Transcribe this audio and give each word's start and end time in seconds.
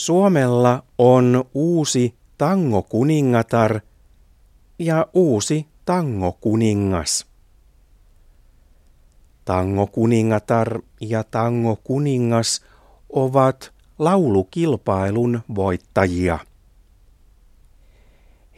Suomella 0.00 0.82
on 0.98 1.44
uusi 1.54 2.14
tangokuningatar 2.38 3.80
ja 4.78 5.06
uusi 5.14 5.66
tangokuningas. 5.84 7.26
Tangokuningatar 9.44 10.80
ja 11.00 11.24
tangokuningas 11.24 12.64
ovat 13.08 13.72
laulukilpailun 13.98 15.40
voittajia. 15.54 16.38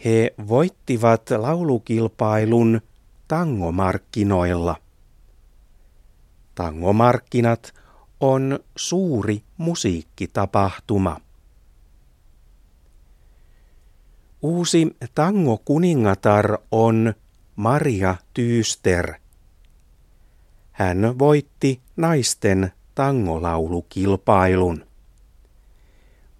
He 0.04 0.34
voittivat 0.48 1.30
laulukilpailun 1.30 2.80
tangomarkkinoilla. 3.29 4.77
Tangomarkkinat 6.54 7.74
on 8.20 8.59
suuri 8.77 9.43
musiikkitapahtuma. 9.56 11.20
Uusi 14.42 14.96
tango-kuningatar 15.14 16.59
on 16.73 17.14
Maria 17.56 18.16
Tyyster. 18.34 19.14
Hän 20.73 21.19
voitti 21.19 21.80
naisten 21.96 22.73
tangolaulukilpailun. 22.95 24.86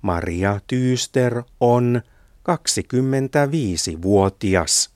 Maria 0.03 0.61
Tyyster 0.67 1.43
on 1.61 2.03
25-vuotias. 2.39 4.91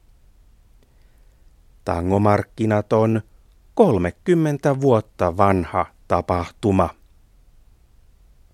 Tangomarkkinat 1.85 2.93
on 2.93 3.21
30 3.73 4.81
vuotta 4.81 5.37
vanha 5.37 5.85
tapahtuma. 6.07 6.89